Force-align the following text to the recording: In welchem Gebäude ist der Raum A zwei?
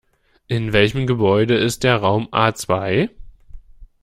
In 0.47 0.73
welchem 0.73 1.05
Gebäude 1.05 1.53
ist 1.55 1.83
der 1.83 1.97
Raum 1.97 2.27
A 2.31 2.53
zwei? 2.55 3.11